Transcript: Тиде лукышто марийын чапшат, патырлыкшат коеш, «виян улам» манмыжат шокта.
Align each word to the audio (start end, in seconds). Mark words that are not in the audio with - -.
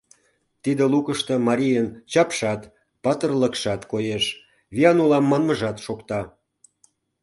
Тиде 0.63 0.83
лукышто 0.93 1.33
марийын 1.47 1.87
чапшат, 2.11 2.61
патырлыкшат 3.03 3.81
коеш, 3.91 4.25
«виян 4.73 4.97
улам» 5.03 5.25
манмыжат 5.31 5.77
шокта. 5.85 6.21